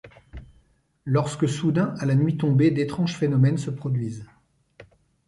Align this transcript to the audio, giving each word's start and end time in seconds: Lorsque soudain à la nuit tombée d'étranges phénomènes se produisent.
Lorsque 1.05 1.47
soudain 1.47 1.93
à 1.99 2.07
la 2.07 2.15
nuit 2.15 2.35
tombée 2.35 2.71
d'étranges 2.71 3.15
phénomènes 3.15 3.59
se 3.59 3.69
produisent. 3.69 4.27